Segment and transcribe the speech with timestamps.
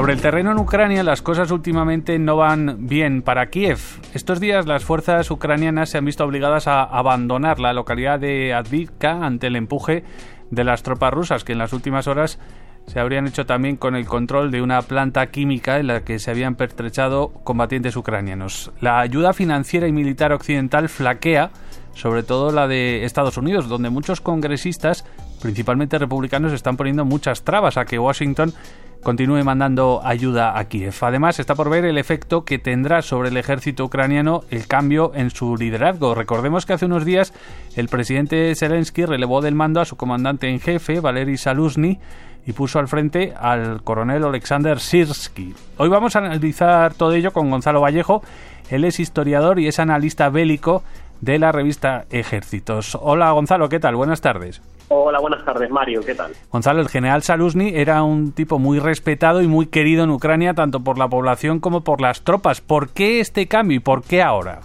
[0.00, 3.78] Sobre el terreno en Ucrania, las cosas últimamente no van bien para Kiev.
[4.14, 9.22] Estos días las fuerzas ucranianas se han visto obligadas a abandonar la localidad de Advivka
[9.22, 10.02] ante el empuje
[10.50, 12.38] de las tropas rusas, que en las últimas horas
[12.86, 16.30] se habrían hecho también con el control de una planta química en la que se
[16.30, 18.72] habían pertrechado combatientes ucranianos.
[18.80, 21.50] La ayuda financiera y militar occidental flaquea,
[21.92, 25.04] sobre todo la de Estados Unidos, donde muchos congresistas,
[25.42, 28.54] principalmente republicanos, están poniendo muchas trabas a que Washington
[29.02, 30.94] continúe mandando ayuda a Kiev.
[31.00, 35.30] Además, está por ver el efecto que tendrá sobre el ejército ucraniano el cambio en
[35.30, 36.14] su liderazgo.
[36.14, 37.32] Recordemos que hace unos días
[37.76, 41.98] el presidente Zelensky relevó del mando a su comandante en jefe, Valery Saluzny,
[42.46, 45.54] y puso al frente al coronel Alexander Sirsky.
[45.76, 48.22] Hoy vamos a analizar todo ello con Gonzalo Vallejo.
[48.70, 50.82] Él es historiador y es analista bélico
[51.20, 52.96] de la revista Ejércitos.
[53.00, 53.96] Hola Gonzalo, ¿qué tal?
[53.96, 54.62] Buenas tardes.
[54.92, 56.32] Hola, buenas tardes, Mario, ¿qué tal?
[56.50, 60.82] Gonzalo, el general Saluzny era un tipo muy respetado y muy querido en Ucrania, tanto
[60.82, 62.60] por la población como por las tropas.
[62.60, 64.62] ¿Por qué este cambio y por qué ahora?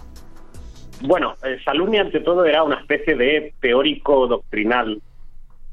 [1.00, 5.00] Bueno, eh, Saluzny ante todo era una especie de teórico doctrinal,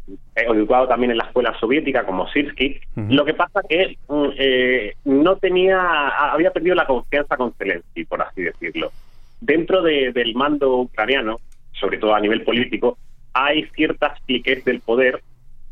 [0.07, 2.79] eh, educado también en la escuela soviética como Sirsky.
[3.09, 8.21] Lo que pasa que mm, eh, no tenía, había perdido la confianza con Zelensky, por
[8.21, 8.91] así decirlo.
[9.41, 11.37] Dentro del mando ucraniano,
[11.71, 12.99] sobre todo a nivel político,
[13.33, 15.21] hay ciertas cliques del poder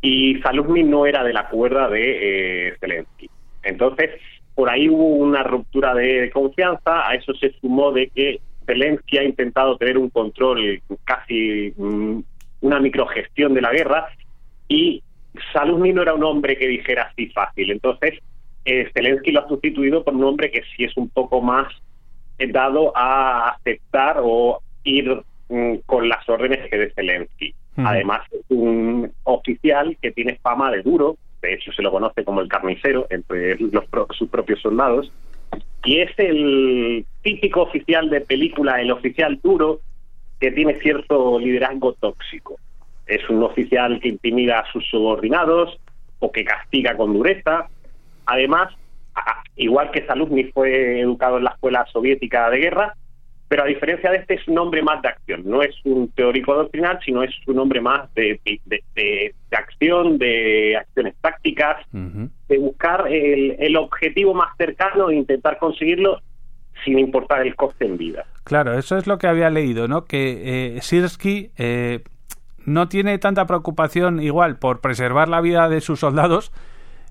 [0.00, 3.30] y Saluzny no era de la cuerda de eh, Zelensky.
[3.62, 4.10] Entonces,
[4.54, 9.24] por ahí hubo una ruptura de confianza, a eso se sumó de que Zelensky ha
[9.24, 12.20] intentado tener un control, casi mm,
[12.62, 14.08] una microgestión de la guerra,
[14.68, 15.02] y
[15.52, 17.70] Saluzny no era un hombre que dijera así fácil.
[17.70, 18.18] Entonces,
[18.64, 21.72] eh, Zelensky lo ha sustituido por un hombre que sí es un poco más
[22.38, 25.22] eh, dado a aceptar o ir
[25.86, 27.54] con las órdenes que de Zelensky.
[27.76, 32.40] Además, es un oficial que tiene fama de duro, de hecho se lo conoce como
[32.40, 33.84] el carnicero entre los,
[34.16, 35.10] sus propios soldados,
[35.84, 39.80] y es el típico oficial de película, el oficial duro,
[40.38, 42.56] que tiene cierto liderazgo tóxico.
[43.06, 45.78] Es un oficial que intimida a sus subordinados
[46.18, 47.68] o que castiga con dureza.
[48.26, 48.72] Además,
[49.56, 52.94] igual que Saluzny fue educado en la escuela soviética de guerra,
[53.52, 56.54] pero a diferencia de este es un hombre más de acción, no es un teórico
[56.54, 63.76] doctrinal, sino es un hombre más de, de, acción, de acciones tácticas, de buscar el,
[63.76, 66.22] objetivo más cercano e intentar conseguirlo
[66.82, 68.24] sin importar el coste en vida.
[68.44, 70.06] Claro, eso es lo que había leído, ¿no?
[70.06, 72.00] Que eh, Sirsky eh,
[72.64, 76.52] no tiene tanta preocupación igual por preservar la vida de sus soldados,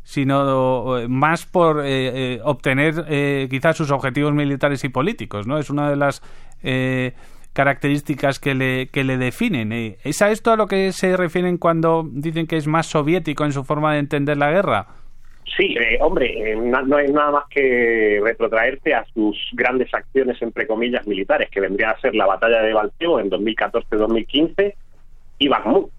[0.03, 5.57] sino eh, más por eh, eh, obtener quizás sus objetivos militares y políticos, ¿no?
[5.57, 6.21] Es una de las
[7.53, 9.71] características que le, que le definen.
[10.03, 13.51] ¿Es a esto a lo que se refieren cuando dicen que es más soviético en
[13.51, 14.87] su forma de entender la guerra?
[15.57, 21.49] Sí, hombre, no es nada más que retrotraerte a sus grandes acciones, entre comillas, militares,
[21.49, 24.73] que vendría a ser la batalla de Balteo en 2014-2015
[25.39, 25.91] y Bakhmut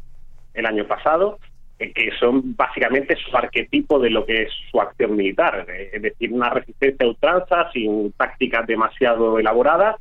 [0.54, 1.51] el año pasado, eh,
[1.90, 6.32] que son básicamente su arquetipo de lo que es su acción militar, eh, es decir,
[6.32, 9.96] una resistencia a ultranza sin tácticas demasiado elaboradas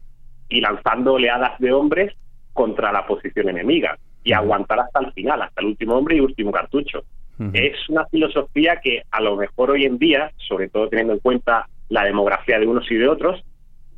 [0.50, 2.14] y lanzando oleadas de hombres
[2.54, 6.52] contra la posición enemiga y aguantar hasta el final, hasta el último hombre y último
[6.52, 7.04] cartucho.
[7.54, 11.68] Es una filosofía que a lo mejor hoy en día, sobre todo teniendo en cuenta
[11.90, 13.44] la demografía de unos y de otros,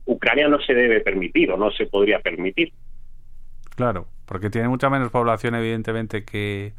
[0.05, 2.71] Ucrania no se debe permitir o no se podría permitir.
[3.75, 6.71] Claro, porque tiene mucha menos población, evidentemente, que,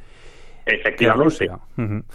[0.66, 1.50] Efectivamente.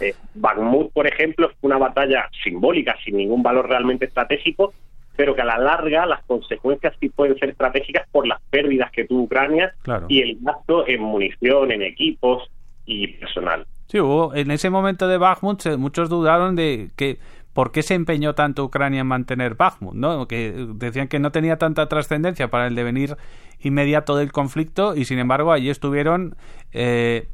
[0.00, 4.72] Eh, Bakhmut, por ejemplo, fue una batalla simbólica, sin ningún valor realmente estratégico,
[5.16, 9.04] pero que a la larga las consecuencias sí pueden ser estratégicas por las pérdidas que
[9.04, 9.74] tuvo Ucrania
[10.08, 12.50] y el gasto en munición, en equipos
[12.86, 13.66] y personal.
[13.86, 17.18] Sí, hubo en ese momento de Bakhmut muchos dudaron de que
[17.52, 20.26] por qué se empeñó tanto Ucrania en mantener Bakhmut, ¿no?
[20.28, 23.16] Que decían que no tenía tanta trascendencia para el devenir
[23.60, 26.36] inmediato del conflicto y sin embargo allí estuvieron
[26.72, 27.28] eh,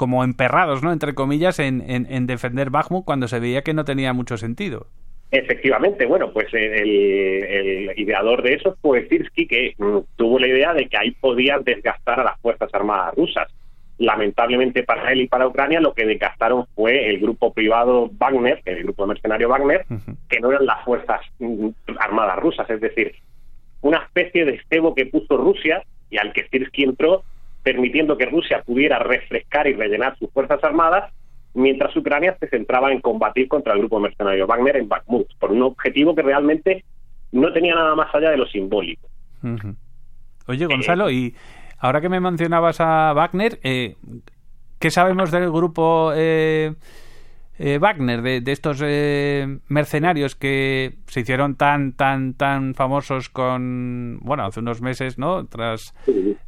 [0.00, 0.92] como emperrados, ¿no?
[0.94, 4.86] Entre comillas, en, en, defender Bakhmut cuando se veía que no tenía mucho sentido.
[5.30, 10.88] Efectivamente, bueno, pues el, ideador de eso fue Sirsky, que mm, tuvo la idea de
[10.88, 13.52] que ahí podían desgastar a las Fuerzas Armadas rusas.
[13.98, 18.82] Lamentablemente para él y para Ucrania lo que desgastaron fue el grupo privado Wagner, el
[18.84, 19.84] grupo mercenario Wagner,
[20.30, 23.16] que no eran las Fuerzas mm, Armadas rusas, es decir,
[23.82, 27.22] una especie de estebo que puso Rusia y al que Sirsky entró
[27.62, 31.12] permitiendo que Rusia pudiera refrescar y rellenar sus fuerzas armadas,
[31.54, 35.62] mientras Ucrania se centraba en combatir contra el grupo mercenario Wagner en Bakhmut, por un
[35.62, 36.84] objetivo que realmente
[37.32, 39.08] no tenía nada más allá de lo simbólico.
[40.46, 41.34] Oye, Gonzalo, y
[41.78, 43.96] ahora que me mencionabas a Wagner, eh,
[44.78, 46.74] ¿qué sabemos del grupo eh,
[47.62, 54.46] eh, Wagner, de, estos eh, mercenarios que se hicieron tan, tan, tan famosos con, bueno,
[54.46, 55.44] hace unos meses, ¿no?
[55.44, 55.94] Tras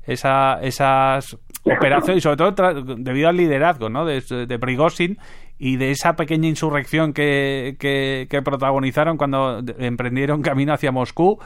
[0.06, 4.06] esa, esas operaciones y sobre todo debido al liderazgo, ¿no?
[4.06, 5.18] De, de Prigozhin
[5.58, 11.38] y de esa pequeña insurrección que, que, protagonizaron cuando emprendieron camino hacia Moscú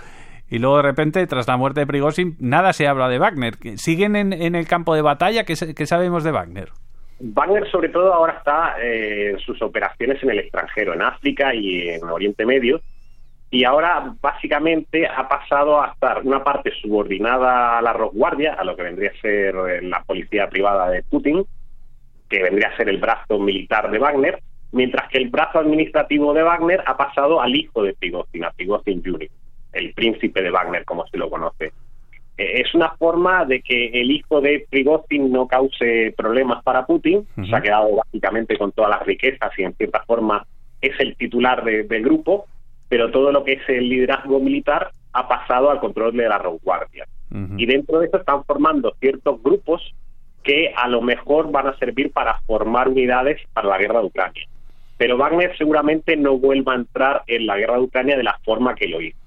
[0.48, 3.56] y luego de repente, tras la muerte de Prigozhin, nada se habla de Wagner.
[3.78, 5.42] ¿Siguen en, en el campo de batalla?
[5.42, 6.70] ¿Qué, qué sabemos de Wagner?
[7.18, 11.88] Wagner sobre todo ahora está eh, en sus operaciones en el extranjero, en África y
[11.88, 12.80] en Oriente Medio,
[13.50, 18.76] y ahora básicamente ha pasado a estar una parte subordinada a la Rosguardia, a lo
[18.76, 21.44] que vendría a ser eh, la policía privada de Putin,
[22.28, 24.42] que vendría a ser el brazo militar de Wagner,
[24.72, 29.02] mientras que el brazo administrativo de Wagner ha pasado al hijo de Prigozhin, a Prigozhin
[29.02, 29.28] Jr.,
[29.72, 31.72] el príncipe de Wagner, como se lo conoce.
[32.38, 37.26] Eh, es una forma de que el hijo de Prigozhin no cause problemas para Putin,
[37.48, 40.46] se ha quedado básicamente con todas las riquezas y en cierta forma
[40.80, 42.46] es el titular del grupo,
[42.88, 47.06] pero todo lo que es el liderazgo militar ha pasado al control de la vanguardia.
[47.56, 49.82] Y dentro de esto están formando ciertos grupos
[50.42, 54.46] que a lo mejor van a servir para formar unidades para la guerra de Ucrania.
[54.96, 58.74] Pero Wagner seguramente no vuelva a entrar en la guerra de Ucrania de la forma
[58.74, 59.18] que lo hizo.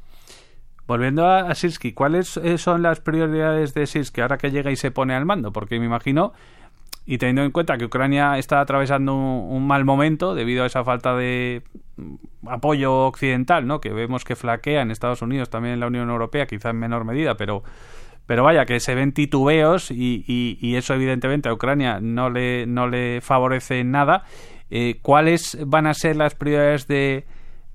[0.90, 4.90] Volviendo a, Sirsky, ¿cuáles eh, son las prioridades de Sirsky ahora que llega y se
[4.90, 5.52] pone al mando?
[5.52, 6.34] Porque me imagino,
[7.06, 11.16] y teniendo en cuenta que Ucrania está atravesando un, mal momento debido a esa falta
[11.16, 11.62] de
[11.96, 13.80] mm, apoyo occidental, ¿no?
[13.80, 17.06] Que vemos que flaquea en Estados Unidos, también en la Unión Europea, quizá en menor
[17.06, 17.62] medida, pero
[18.26, 22.88] pero vaya, que se ven titubeos y, y, eso evidentemente a Ucrania no le, no
[22.88, 24.24] le favorece nada.
[24.72, 27.26] Eh, ¿Cuáles van a ser las prioridades de,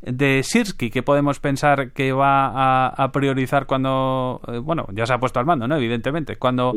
[0.07, 5.19] de Sirsky que podemos pensar que va a, priorizar cuando, eh, bueno, ya se ha
[5.19, 5.77] puesto al mando, ¿no?
[5.77, 6.75] Evidentemente, cuando,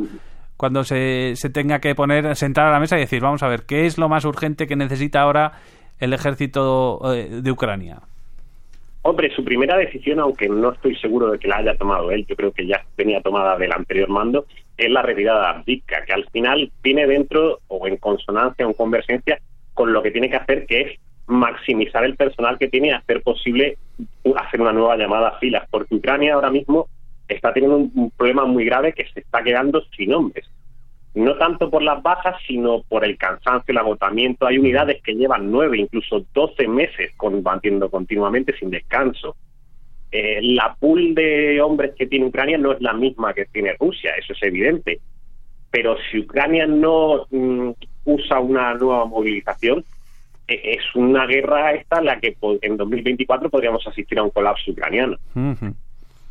[0.56, 3.64] cuando se, se tenga que poner, sentar a la mesa y decir, vamos a ver,
[3.66, 5.54] ¿qué es lo más urgente que necesita ahora
[6.00, 8.00] el ejército eh, de Ucrania?
[9.04, 12.36] Hombre, su primera decisión, aunque no estoy seguro de que la haya tomado él, yo
[12.36, 14.46] creo que ya tenía tomada del anterior mando,
[14.78, 18.76] es la retirada de Abdika, que al final tiene dentro o en consonancia o en
[18.76, 19.40] convergencia
[19.74, 23.22] con lo que tiene que hacer, que es maximizar el personal que tiene y hacer
[23.22, 23.78] posible
[24.36, 26.88] hacer una nueva llamada a filas, porque Ucrania ahora mismo
[27.28, 30.50] está teniendo un, problema muy grave que se está quedando sin hombres.
[31.14, 34.46] No tanto por las bajas, sino por el cansancio, el agotamiento.
[34.46, 39.36] Hay unidades que llevan nueve, incluso doce meses combatiendo continuamente sin descanso.
[40.12, 44.12] Eh, la pool de hombres que tiene Ucrania no es la misma que tiene Rusia,
[44.18, 45.00] eso es evidente.
[45.72, 47.72] Pero si Ucrania no mm,
[48.06, 49.84] usa una nueva movilización,
[50.48, 55.18] es una guerra esta la que en 2024 podríamos asistir a un colapso ucraniano.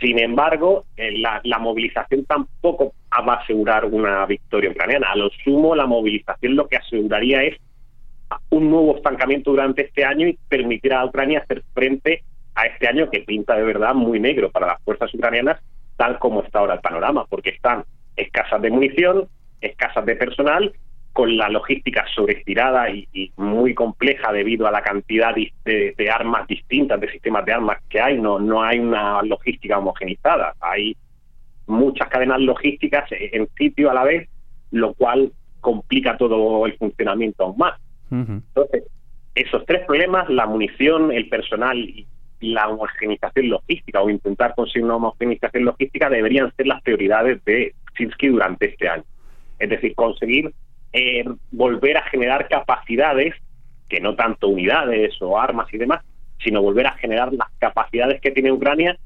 [0.00, 2.92] Sin embargo, eh, la, movilización tampoco
[3.26, 5.08] va a asegurar una victoria ucraniana.
[5.10, 7.56] A lo sumo, la movilización lo que aseguraría es
[8.50, 12.24] un nuevo estancamiento durante este año y permitir a Ucrania hacer frente
[12.54, 15.60] a este año que pinta de verdad muy negro para las fuerzas ucranianas,
[15.96, 17.84] tal como está ahora el panorama, porque están
[18.16, 19.28] escasas de munición,
[19.60, 20.72] escasas de personal
[21.16, 27.10] con la logística sobreestirada y, muy compleja debido a la cantidad de, armas distintas, de
[27.10, 28.20] sistemas de armas que hay.
[28.20, 30.52] No, no hay una logística homogenizada.
[30.60, 30.94] Hay
[31.66, 34.28] muchas cadenas logísticas en sitio a la vez,
[34.72, 35.32] lo cual
[35.62, 37.80] complica todo el funcionamiento aún más.
[38.10, 38.84] Entonces,
[39.34, 42.06] esos tres problemas, la munición, el personal y
[42.40, 48.28] la homogenización logística o intentar conseguir una homogenización logística deberían ser las prioridades de Sinsky
[48.28, 49.04] durante este año.
[49.58, 50.52] Es decir, conseguir
[50.98, 53.34] eh, volver a generar capacidades,
[53.86, 56.02] que no tanto unidades o armas y demás,
[56.42, 58.96] sino volver a generar las capacidades que tiene Ucrania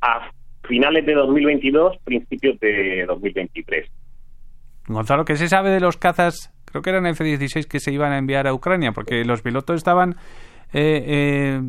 [0.00, 0.30] a
[0.68, 3.90] finales de 2022, principios de 2023.
[4.86, 6.52] Gonzalo, ¿qué se sabe de los cazas?
[6.66, 10.14] Creo que eran F-16 que se iban a enviar a Ucrania, porque los pilotos estaban
[10.72, 11.62] eh, eh,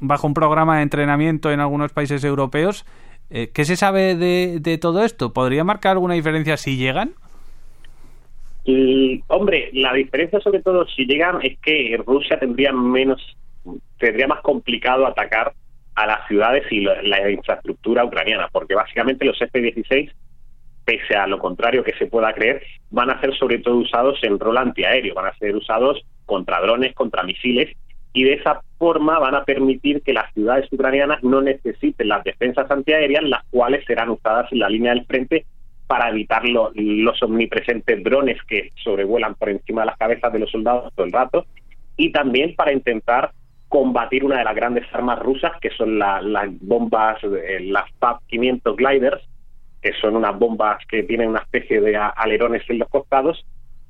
[0.00, 2.84] bajo un programa de entrenamiento en algunos países europeos.
[3.30, 5.34] ¿Qué se sabe de todo esto?
[5.34, 7.14] ¿Podría marcar alguna diferencia si llegan?
[9.26, 13.20] Hombre, la diferencia sobre todo si llegan es que Rusia tendría menos,
[13.98, 15.52] tendría más complicado atacar
[15.94, 20.12] a las ciudades y la, infraestructura ucraniana, porque básicamente los F-16,
[20.84, 24.38] pese a lo contrario que se pueda creer, van a ser sobre todo usados en
[24.38, 27.74] rol antiaéreo, van a ser usados contra drones, contra misiles,
[28.12, 32.70] y de esa forma van a permitir que las ciudades ucranianas no necesiten las defensas
[32.70, 35.46] antiaéreas, las cuales serán usadas en la línea del frente
[35.88, 40.92] para evitar los omnipresentes drones que sobrevuelan por encima de las cabezas de los soldados
[40.94, 41.46] todo el rato,
[41.96, 43.32] y también para intentar
[43.68, 46.22] combatir una de las grandes armas rusas, que son las
[46.60, 49.22] bombas, eh, las PAP-500 gliders,
[49.82, 53.44] que son unas bombas que tienen una especie de alerones en los costados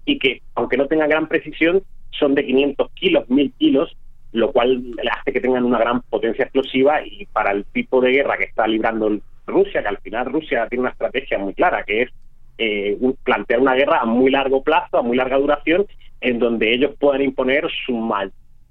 [0.05, 3.97] y que, aunque no tengan gran precisión, son de 500 kilos, 1000 kilos,
[4.33, 8.37] lo cual hace que tengan una gran potencia explosiva y para el tipo de guerra
[8.37, 12.11] que está librando Rusia, que al final Rusia tiene una estrategia muy clara, que es
[12.59, 15.87] eh, plantear una guerra a muy largo plazo, a muy larga duración,
[16.21, 17.95] en donde ellos puedan imponer su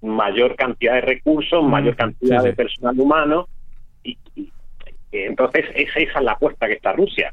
[0.01, 3.47] mayor cantidad de recursos, mm, mayor cantidad de personal humano.
[4.03, 4.17] Y,
[5.11, 7.31] entonces esa, esa es la apuesta que está Rusia.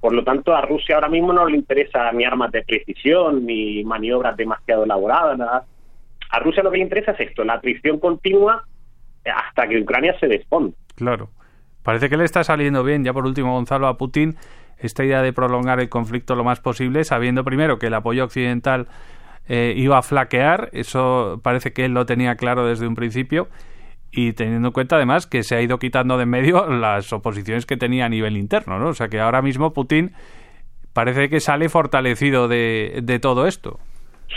[0.00, 3.82] Por lo tanto, a Rusia ahora mismo no le interesa ni armas de precisión, ni
[3.84, 5.64] maniobras demasiado elaboradas, nada.
[6.30, 8.64] A Rusia lo que le interesa es esto, la atrición continua
[9.24, 10.74] hasta que Ucrania se desponde.
[10.96, 11.30] Claro.
[11.84, 14.36] Parece que le está saliendo bien, ya por último, Gonzalo, a Putin,
[14.78, 18.88] esta idea de prolongar el conflicto lo más posible, sabiendo primero que el apoyo occidental
[19.46, 23.48] eh, iba a flaquear, eso parece que él lo tenía claro desde un principio,
[24.10, 27.66] y teniendo en cuenta además que se ha ido quitando de en medio las oposiciones
[27.66, 28.88] que tenía a nivel interno, ¿no?
[28.88, 30.12] O sea que ahora mismo Putin
[30.94, 33.78] parece que sale fortalecido de, de todo esto.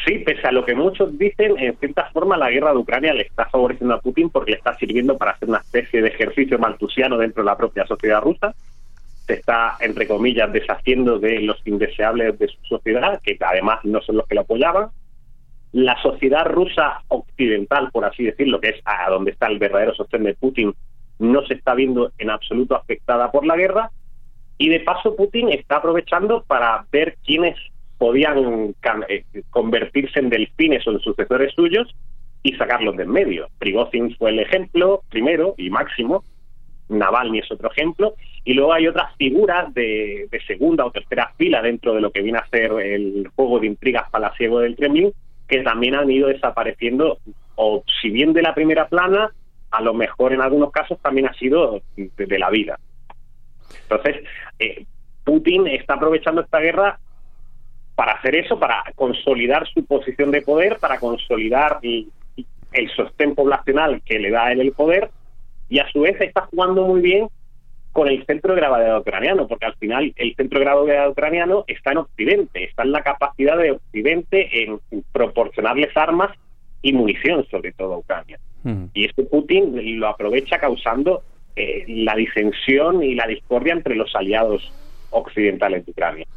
[0.05, 3.23] Sí, pese a lo que muchos dicen, en cierta forma la guerra de Ucrania le
[3.23, 7.17] está favoreciendo a Putin porque le está sirviendo para hacer una especie de ejercicio maltusiano
[7.17, 8.53] dentro de la propia sociedad rusa.
[9.25, 14.17] Se está, entre comillas, deshaciendo de los indeseables de su sociedad, que además no son
[14.17, 14.89] los que lo apoyaban
[15.71, 20.23] la sociedad rusa occidental, por así decirlo, que es a donde está el verdadero sostén
[20.23, 20.73] de Putin,
[21.19, 23.91] no se está viendo en absoluto afectada por la guerra.
[24.57, 27.55] Y de paso, Putin está aprovechando para ver quiénes
[27.97, 28.75] podían
[29.09, 31.93] eh, convertirse en delfines o en sucesores suyos
[32.43, 33.47] y sacarlos de en medio.
[33.59, 36.23] Prigozhin fue el ejemplo primero y máximo,
[36.89, 41.61] Navalny es otro ejemplo, y luego hay otras figuras de, de segunda o tercera fila
[41.61, 45.11] dentro de lo que viene a ser el juego de intrigas palaciego del Kremlin,
[45.47, 47.19] que también han ido desapareciendo,
[47.55, 49.31] o si bien de la primera plana,
[49.71, 52.79] a lo mejor en algunos casos también ha sido de, la vida.
[53.83, 54.23] Entonces,
[54.59, 54.85] eh,
[55.23, 56.99] Putin está aprovechando esta guerra
[57.97, 62.07] para hacer eso, para consolidar su posición de poder, para consolidar el,
[62.71, 65.09] el sostén poblacional que le da él el poder,
[65.67, 67.27] y a su vez está jugando muy bien
[67.93, 71.93] con el centro de gravedad ucraniano, porque al final el centro de gravedad ucraniano está
[71.93, 74.79] en Occidente, está en la capacidad de Occidente en
[75.11, 76.29] proporcionarles armas
[76.83, 78.37] y munición, sobre todo a Ucrania.
[78.93, 81.23] Y este Putin lo aprovecha causando
[81.55, 84.71] eh, la disensión y la discordia entre los aliados
[85.09, 86.27] occidentales de Ucrania.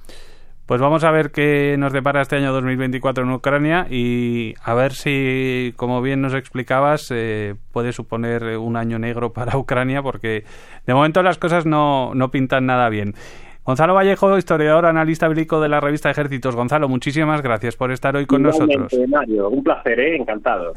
[0.71, 4.93] Pues vamos a ver qué nos depara este año 2024 en Ucrania y a ver
[4.93, 10.45] si, como bien nos explicabas, eh, puede suponer un año negro para Ucrania, porque
[10.87, 13.15] de momento las cosas no, no pintan nada bien.
[13.65, 16.55] Gonzalo Vallejo, historiador, analista bélico de la revista Ejércitos.
[16.55, 18.97] Gonzalo, muchísimas gracias por estar hoy con nosotros.
[19.09, 20.19] Mario, un placer, ¿eh?
[20.19, 20.75] encantado.